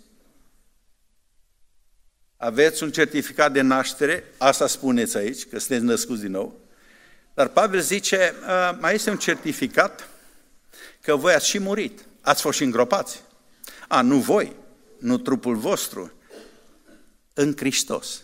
[2.42, 6.60] Aveți un certificat de naștere, asta spuneți aici, că sunteți născuți din nou,
[7.34, 8.34] dar Pavel zice,
[8.78, 10.08] mai este un certificat
[11.00, 13.22] că voi ați și murit, ați fost și îngropați.
[13.88, 14.56] A, nu voi,
[14.98, 16.12] nu trupul vostru,
[17.34, 18.22] în Hristos.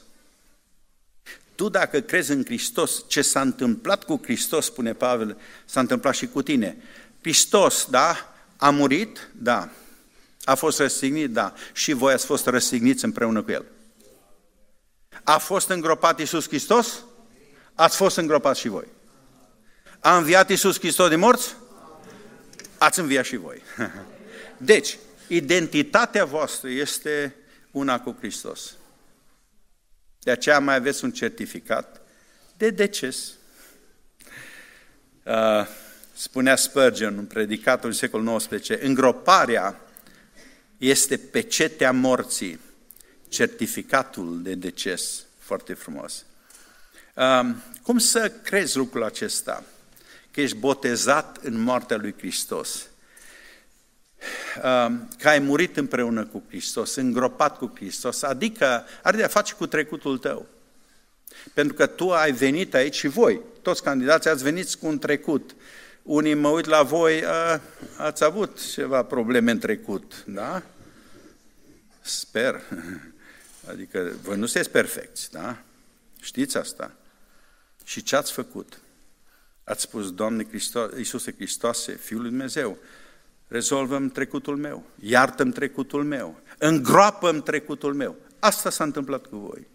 [1.54, 6.26] Tu dacă crezi în Hristos, ce s-a întâmplat cu Hristos, spune Pavel, s-a întâmplat și
[6.26, 6.76] cu tine.
[7.20, 9.70] Hristos, da, a murit, da,
[10.44, 13.64] a fost răstignit, da, și voi ați fost răstigniți împreună cu El.
[15.24, 17.04] A fost îngropat Iisus Hristos?
[17.74, 18.86] Ați fost îngropat și voi.
[20.00, 21.56] A înviat Iisus Hristos de morți?
[22.78, 23.62] Ați înviat și voi.
[24.56, 27.34] Deci, identitatea voastră este
[27.70, 28.76] una cu Hristos.
[30.18, 32.00] De aceea mai aveți un certificat
[32.56, 33.32] de deces.
[35.24, 35.66] Uh,
[36.12, 39.80] spunea Spurgeon, un predicat în secolul XIX, îngroparea
[40.78, 42.60] este pecetea morții,
[43.28, 45.24] certificatul de deces.
[45.38, 46.24] Foarte frumos.
[47.14, 49.64] Uh, cum să crezi lucrul acesta?
[50.30, 52.86] Că ești botezat în moartea lui Hristos.
[55.18, 59.66] că ai murit împreună cu Hristos, îngropat cu Hristos, adică are de a face cu
[59.66, 60.46] trecutul tău.
[61.54, 65.54] Pentru că tu ai venit aici și voi, toți candidații ați venit cu un trecut.
[66.02, 67.60] Unii mă uit la voi, a,
[67.96, 70.62] ați avut ceva probleme în trecut, da?
[72.00, 72.60] Sper.
[73.68, 75.62] Adică voi nu sunteți perfecți, da?
[76.20, 76.96] Știți asta?
[77.84, 78.80] Și ce ați făcut?
[79.64, 82.78] Ați spus, Doamne Hristos, Iisuse Hristoase, Fiul lui Dumnezeu,
[83.46, 88.16] rezolvăm trecutul meu, iartă trecutul meu, îngroapă trecutul meu.
[88.38, 89.66] Asta s-a întâmplat cu voi.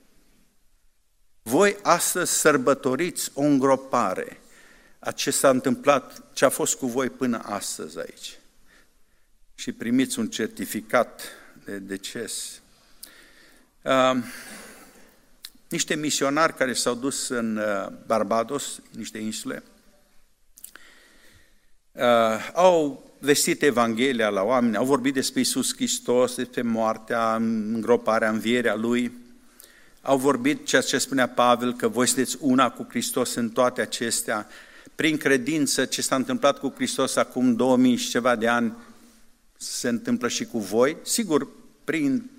[1.41, 4.41] Voi astăzi sărbătoriți o îngropare
[4.99, 8.39] a ce s-a întâmplat, ce a fost cu voi până astăzi aici.
[9.55, 11.21] Și primiți un certificat
[11.65, 12.61] de deces.
[13.83, 14.23] Uh,
[15.69, 19.63] niște misionari care s-au dus în uh, Barbados, niște insule,
[21.91, 22.01] uh,
[22.53, 29.11] au vestit Evanghelia la oameni, au vorbit despre Isus Hristos, despre moartea, îngroparea, învierea Lui,
[30.01, 34.47] au vorbit ceea ce spunea Pavel, că voi sunteți una cu Hristos în toate acestea,
[34.95, 38.73] prin credință ce s-a întâmplat cu Hristos acum 2000 și ceva de ani,
[39.57, 41.47] se întâmplă și cu voi, sigur,
[41.83, 42.29] prin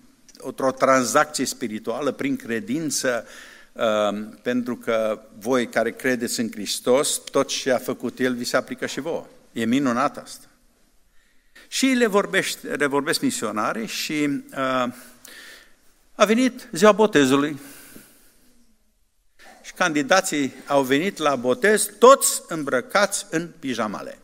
[0.45, 3.27] o tranzacție spirituală, prin credință,
[3.73, 8.57] uh, pentru că voi care credeți în Hristos, tot ce a făcut El vi se
[8.57, 9.27] aplică și vouă.
[9.53, 10.47] E minunat asta.
[11.69, 14.93] Și le, vorbește, le vorbesc misionare și uh,
[16.15, 17.59] a venit ziua botezului.
[19.63, 24.19] Și candidații au venit la botez, toți îmbrăcați în pijamale.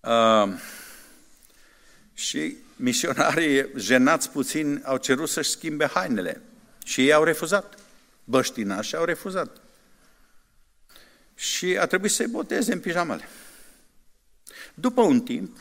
[0.00, 0.48] Uh,
[2.14, 6.42] și misionarii, jenați puțin, au cerut să-și schimbe hainele.
[6.84, 7.78] Și ei au refuzat.
[8.24, 9.56] Băștinași au refuzat.
[11.34, 13.28] Și a trebuit să-i boteze în pijamale.
[14.74, 15.56] După un timp,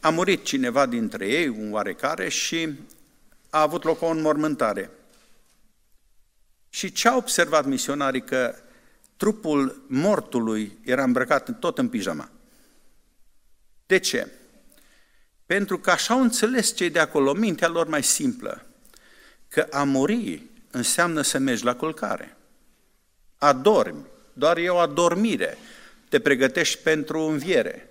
[0.00, 2.78] a murit cineva dintre ei, un oarecare, și
[3.50, 4.90] a avut loc o înmormântare.
[6.68, 8.22] Și ce au observat misionarii?
[8.22, 8.54] Că
[9.16, 12.30] trupul mortului era îmbrăcat tot în pijama.
[13.86, 14.28] De ce?
[15.46, 18.66] Pentru că așa au înțeles cei de acolo, mintea lor mai simplă,
[19.48, 22.36] că a muri înseamnă să mergi la culcare.
[23.36, 25.58] Adormi, doar e o adormire,
[26.08, 27.90] te pregătești pentru înviere.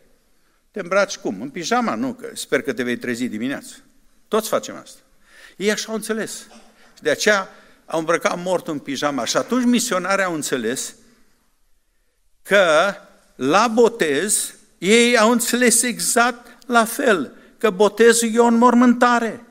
[0.72, 1.41] Te îmbraci cum?
[1.41, 1.96] În pijama?
[1.96, 3.76] Nu, că sper că te vei trezi dimineața.
[4.28, 5.00] Toți facem asta.
[5.58, 6.48] Ei așa au înțeles.
[6.96, 7.50] Și de aceea
[7.86, 9.26] au îmbrăcat mortul în pijama.
[9.26, 10.96] Și atunci misionarii au înțeles
[12.41, 12.94] că
[13.36, 19.44] la botez ei au înțeles exact la fel, că botezul e o înmormântare.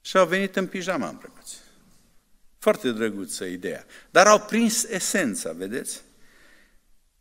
[0.00, 1.56] Și au venit în pijama îmbrăcați.
[2.58, 3.84] Foarte drăguță ideea.
[4.10, 6.00] Dar au prins esența, vedeți?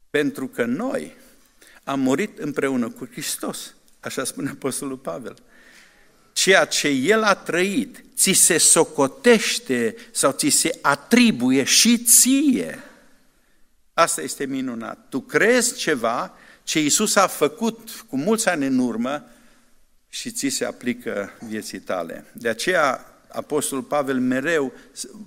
[0.09, 1.15] Pentru că noi
[1.83, 5.35] am murit împreună cu Hristos, așa spune Apostolul Pavel.
[6.33, 12.83] Ceea ce El a trăit, ți se socotește sau ți se atribuie și ție.
[13.93, 15.05] Asta este minunat.
[15.09, 19.29] Tu crezi ceva ce Iisus a făcut cu mulți ani în urmă
[20.09, 22.25] și ți se aplică vieții tale.
[22.33, 24.73] De aceea Apostolul Pavel mereu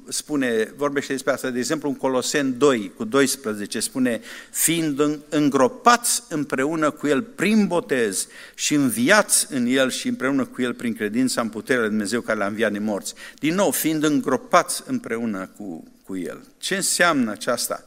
[0.08, 6.90] spune, vorbește despre asta, de exemplu în Colosen 2 cu 12 spune, fiind îngropați împreună
[6.90, 11.48] cu El prin botez și înviați în El și împreună cu El prin credința în
[11.48, 13.14] puterea lui Dumnezeu care l-a înviat din morți.
[13.38, 16.46] Din nou, fiind îngropați împreună cu, cu El.
[16.58, 17.84] Ce înseamnă aceasta?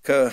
[0.00, 0.30] Că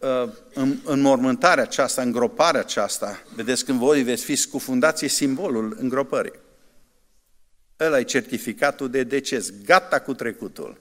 [0.00, 5.76] uh, în, în mormântarea aceasta, îngroparea aceasta, vedeți când voi veți fi scufundați, e simbolul
[5.80, 6.38] îngropării.
[7.80, 10.80] Ăla e certificatul de deces, gata cu trecutul.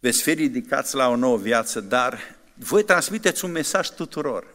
[0.00, 4.46] Veți fi ridicați la o nouă viață, dar voi transmiteți un mesaj tuturor.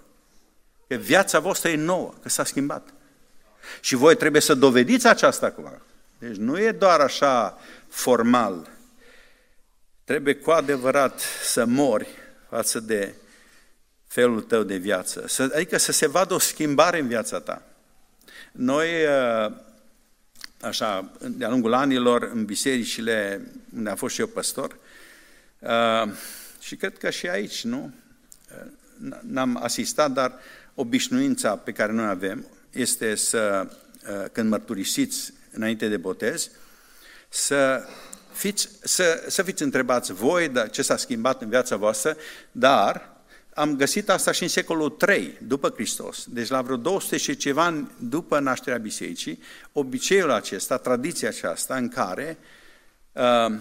[0.87, 2.93] Că viața voastră e nouă, că s-a schimbat.
[3.81, 5.81] Și voi trebuie să dovediți aceasta acum.
[6.19, 8.69] Deci nu e doar așa formal.
[10.03, 12.07] Trebuie cu adevărat să mori
[12.49, 13.15] față de
[14.15, 15.23] felul tău de viață.
[15.27, 17.61] Să, adică să se vadă o schimbare în viața ta.
[18.51, 19.51] Noi uh,
[20.61, 23.41] așa, de-a lungul anilor, în bisericile
[23.75, 24.77] unde am fost și eu păstor.
[25.59, 26.11] Uh,
[26.59, 27.93] și cred că și aici, nu?
[28.51, 30.33] Uh, n-am asistat, dar
[30.75, 33.67] obișnuința pe care noi avem este să,
[34.09, 36.49] uh, când mărturisiți înainte de botez,
[37.29, 37.87] să
[38.33, 42.17] fiți, să, să fiți întrebați voi de ce s-a schimbat în viața voastră,
[42.51, 43.14] dar
[43.55, 47.63] am găsit asta și în secolul III după Hristos, deci la vreo 200 și ceva
[47.63, 49.41] ani după nașterea bisericii,
[49.71, 52.37] obiceiul acesta, tradiția aceasta în care
[53.11, 53.59] uh,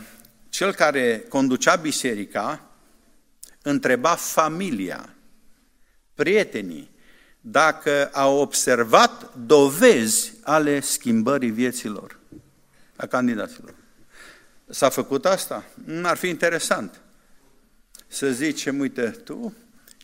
[0.48, 2.70] cel care conducea biserica
[3.62, 5.14] întreba familia
[6.14, 6.90] prietenii,
[7.40, 12.18] dacă au observat dovezi ale schimbării vieților
[12.96, 13.74] a candidaților.
[14.68, 15.64] S-a făcut asta?
[16.02, 17.00] Ar fi interesant
[18.06, 19.54] să zicem, uite, tu,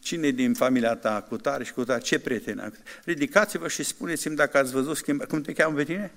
[0.00, 2.72] cine din familia ta cu tare și cu tare, ce prieteni ai?
[3.04, 5.32] Ridicați-vă și spuneți-mi dacă ați văzut schimbarea.
[5.32, 6.12] Cum te cheamă pe tine?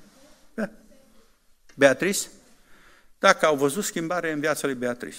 [0.53, 0.69] Da.
[1.75, 2.27] Beatrice?
[3.19, 5.17] Dacă au văzut schimbare în viața lui Beatrice.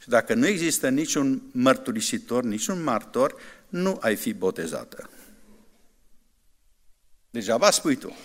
[0.00, 3.34] Și dacă nu există niciun mărturisitor, niciun martor,
[3.68, 5.10] nu ai fi botezată.
[7.30, 8.16] Degeaba spui tu.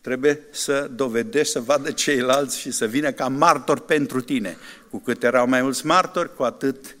[0.00, 4.56] Trebuie să dovedești, să vadă ceilalți și să vină ca martor pentru tine.
[4.90, 6.92] Cu cât erau mai mulți martori, cu atât uh,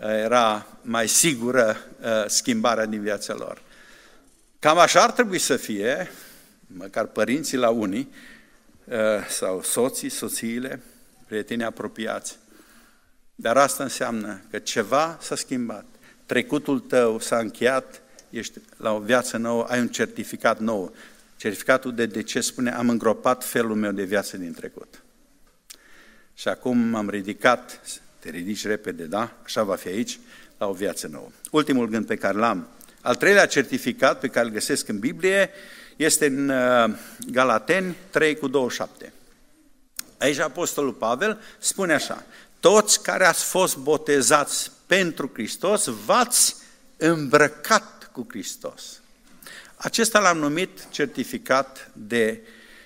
[0.00, 3.62] era mai sigură uh, schimbarea din viața lor.
[4.58, 6.10] Cam așa ar trebui să fie,
[6.66, 8.12] măcar părinții la unii,
[8.84, 8.96] uh,
[9.28, 10.82] sau soții, soțiile,
[11.26, 12.38] prietenii apropiați.
[13.34, 15.84] Dar asta înseamnă că ceva s-a schimbat.
[16.26, 20.94] Trecutul tău s-a încheiat, ești la o viață nouă, ai un certificat nou.
[21.36, 25.02] Certificatul de deces spune, am îngropat felul meu de viață din trecut.
[26.34, 27.80] Și acum m-am ridicat,
[28.18, 29.36] te ridici repede, da?
[29.44, 30.18] Așa va fi aici,
[30.58, 31.28] la o viață nouă.
[31.50, 32.68] Ultimul gând pe care l-am.
[33.00, 35.50] Al treilea certificat pe care îl găsesc în Biblie
[35.96, 36.96] este în uh,
[37.30, 39.12] Galateni 3 cu 27.
[40.18, 42.24] Aici Apostolul Pavel spune așa,
[42.60, 46.56] toți care ați fost botezați pentru Hristos, v-ați
[46.96, 49.00] îmbrăcat cu Hristos.
[49.76, 52.40] Acesta l-am numit certificat de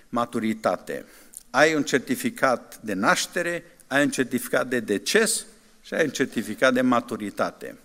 [0.09, 1.05] maturitate.
[1.51, 5.45] Ai un certificat de naștere, ai un certificat de deces
[5.83, 7.79] și ai un certificat de maturitate.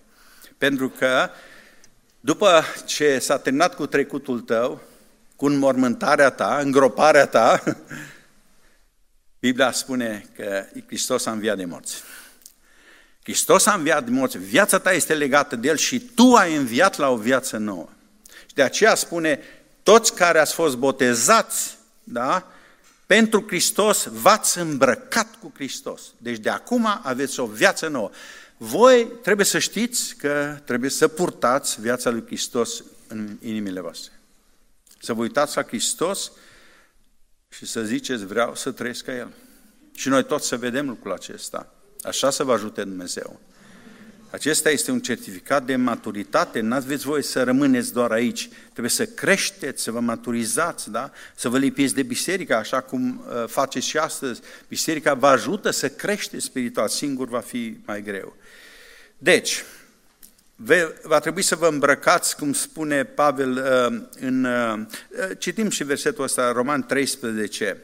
[0.57, 1.29] Pentru că
[2.19, 4.81] după ce s-a terminat cu trecutul tău,
[5.35, 7.63] cu înmormântarea ta, îngroparea ta,
[9.39, 12.01] Biblia spune că Hristos a înviat de morți.
[13.23, 16.97] Hristos a înviat de morți, viața ta este legată de El și tu ai înviat
[16.97, 17.89] la o viață nouă.
[18.47, 19.39] Și de aceea spune,
[19.83, 22.51] toți care ați fost botezați, da,
[23.07, 26.01] pentru Hristos, v-ați îmbrăcat cu Hristos.
[26.17, 28.09] Deci de acum aveți o viață nouă.
[28.57, 34.11] Voi trebuie să știți că trebuie să purtați viața lui Hristos în inimile voastre.
[34.99, 36.31] Să vă uitați la Hristos
[37.49, 39.33] și să ziceți, vreau să trăiesc ca El.
[39.93, 41.73] Și noi toți să vedem lucrul acesta.
[42.01, 43.39] Așa să vă ajute Dumnezeu.
[44.29, 49.05] Acesta este un certificat de maturitate, nu aveți voie să rămâneți doar aici, trebuie să
[49.05, 51.11] creșteți, să vă maturizați, da?
[51.35, 54.41] să vă lipiți de biserică, așa cum uh, faceți și astăzi.
[54.67, 58.35] Biserica vă ajută să creșteți spiritual, singur va fi mai greu.
[59.17, 59.63] Deci,
[61.03, 64.43] va trebui să vă îmbrăcați, cum spune Pavel uh, în...
[64.43, 64.85] Uh,
[65.37, 67.77] citim și versetul ăsta, Roman 13,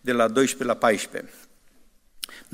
[0.00, 1.32] de la 12 la 14.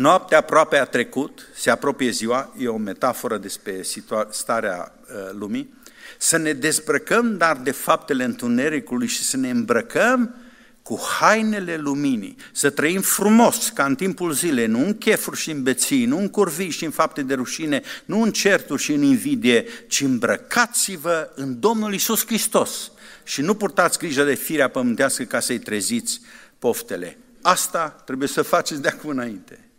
[0.01, 3.83] Noaptea aproape a trecut, se apropie ziua, e o metaforă despre
[4.31, 5.75] starea uh, lumii,
[6.19, 10.35] să ne dezbrăcăm dar de faptele întunericului și să ne îmbrăcăm
[10.83, 15.63] cu hainele luminii, să trăim frumos ca în timpul zilei, nu în chefuri și în
[15.63, 19.65] beții, nu în curvii și în fapte de rușine, nu în certuri și în invidie,
[19.89, 22.93] ci îmbrăcați-vă în Domnul Isus Hristos
[23.25, 26.21] și nu purtați grijă de firea pământească ca să-i treziți
[26.59, 27.19] poftele.
[27.43, 29.70] Asta trebuie să faceți de acum înainte.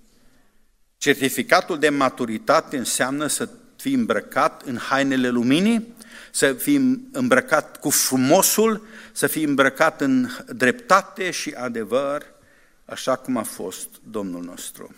[1.01, 5.93] Certificatul de maturitate înseamnă să fii îmbrăcat în hainele luminii,
[6.31, 12.25] să fii îmbrăcat cu frumosul, să fii îmbrăcat în dreptate și adevăr,
[12.85, 14.95] așa cum a fost Domnul nostru.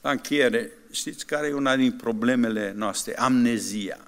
[0.00, 3.18] La încheiere, știți care e una din problemele noastre?
[3.18, 3.98] Amnezia.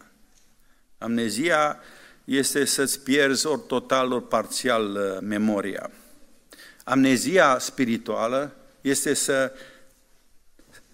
[0.99, 1.79] Amnezia
[2.25, 5.91] este să-ți pierzi ori total, ori parțial uh, memoria.
[6.85, 9.53] Amnezia spirituală este să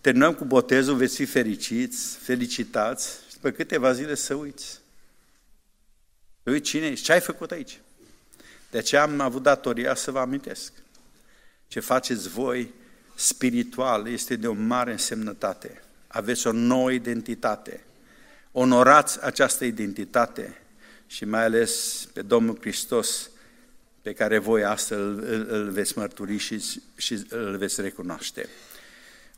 [0.00, 4.80] terminăm cu botezul, veți fi fericiți, felicitați și după câteva zile să uiți.
[6.42, 7.80] Să uiți cine ești, ce ai făcut aici.
[8.70, 10.72] De aceea am avut datoria să vă amintesc.
[11.68, 12.74] Ce faceți voi
[13.14, 15.82] spiritual este de o mare însemnătate.
[16.06, 17.84] Aveți o nouă identitate.
[18.52, 20.62] Onorați această identitate
[21.06, 23.30] și mai ales pe Domnul Hristos
[24.08, 26.62] pe care voi astăzi îl, îl veți mărturi și,
[26.96, 28.48] și îl veți recunoaște.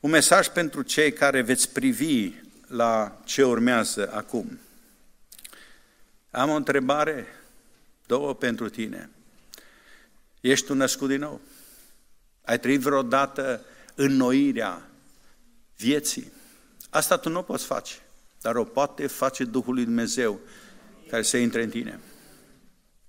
[0.01, 2.33] Un mesaj pentru cei care veți privi
[2.67, 4.59] la ce urmează acum.
[6.31, 7.27] Am o întrebare,
[8.07, 9.11] două pentru tine.
[10.41, 11.41] Ești un născut din nou?
[12.45, 13.65] Ai trăit vreodată
[13.95, 14.91] înnoirea
[15.77, 16.33] vieții?
[16.91, 17.95] Asta tu nu o poți face,
[18.41, 20.41] dar o poate face Duhul lui Dumnezeu
[21.09, 22.01] care să intre în tine.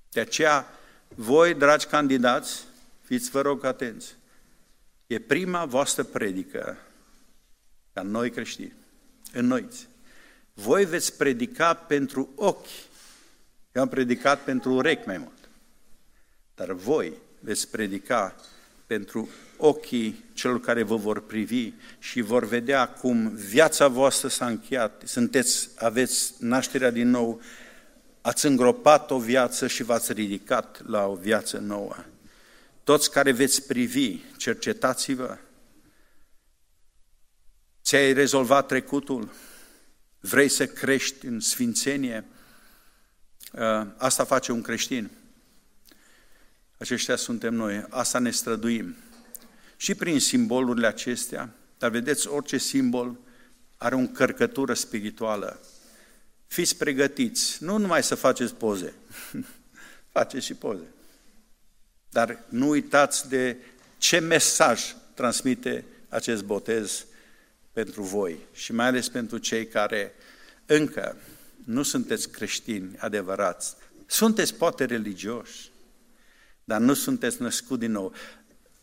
[0.10, 0.76] De aceea,
[1.16, 2.64] voi, dragi candidați,
[3.02, 4.16] fiți vă rog atenți.
[5.08, 6.78] E prima voastră predică
[7.94, 8.74] ca noi creștini,
[9.34, 9.88] înnoiți.
[10.54, 12.66] Voi veți predica pentru ochi.
[13.72, 15.50] Eu am predicat pentru urechi mai mult.
[16.56, 18.36] Dar voi veți predica
[18.86, 25.04] pentru ochii celor care vă vor privi și vor vedea cum viața voastră s-a încheiat,
[25.06, 27.42] sunteți, aveți nașterea din nou,
[28.22, 31.96] ați îngropat o viață și v-ați ridicat la o viață nouă.
[32.84, 35.38] Toți care veți privi, cercetați-vă.
[37.84, 39.30] Ți-ai rezolvat trecutul?
[40.20, 42.26] Vrei să crești în sfințenie?
[43.54, 45.10] Uh, asta face un creștin.
[46.78, 48.96] Aceștia suntem noi, asta ne străduim.
[49.78, 53.18] Și prin simbolurile acestea, dar vedeți, orice simbol
[53.78, 55.60] are o încărcătură spirituală.
[56.52, 58.94] Fiți pregătiți, nu numai să faceți poze,
[60.14, 60.84] faceți și poze.
[62.10, 63.58] Dar nu uitați de
[63.98, 67.06] ce mesaj transmite acest botez
[67.74, 70.14] pentru voi și mai ales pentru cei care
[70.66, 71.18] încă
[71.66, 73.76] nu sunteți creștini adevărați.
[74.06, 75.72] Sunteți poate religioși,
[76.64, 78.14] dar nu sunteți născut din nou.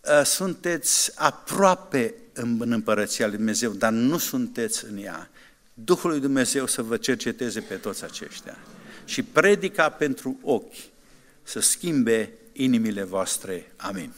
[0.04, 5.30] Ă, sunteți aproape în împărăția lui Dumnezeu, dar nu sunteți în ea.
[5.84, 8.58] Duhul lui Dumnezeu să vă cerceteze pe toți aceștia.
[9.04, 10.74] Și predica pentru ochi
[11.42, 13.72] să schimbe inimile voastre.
[13.76, 14.12] Amin.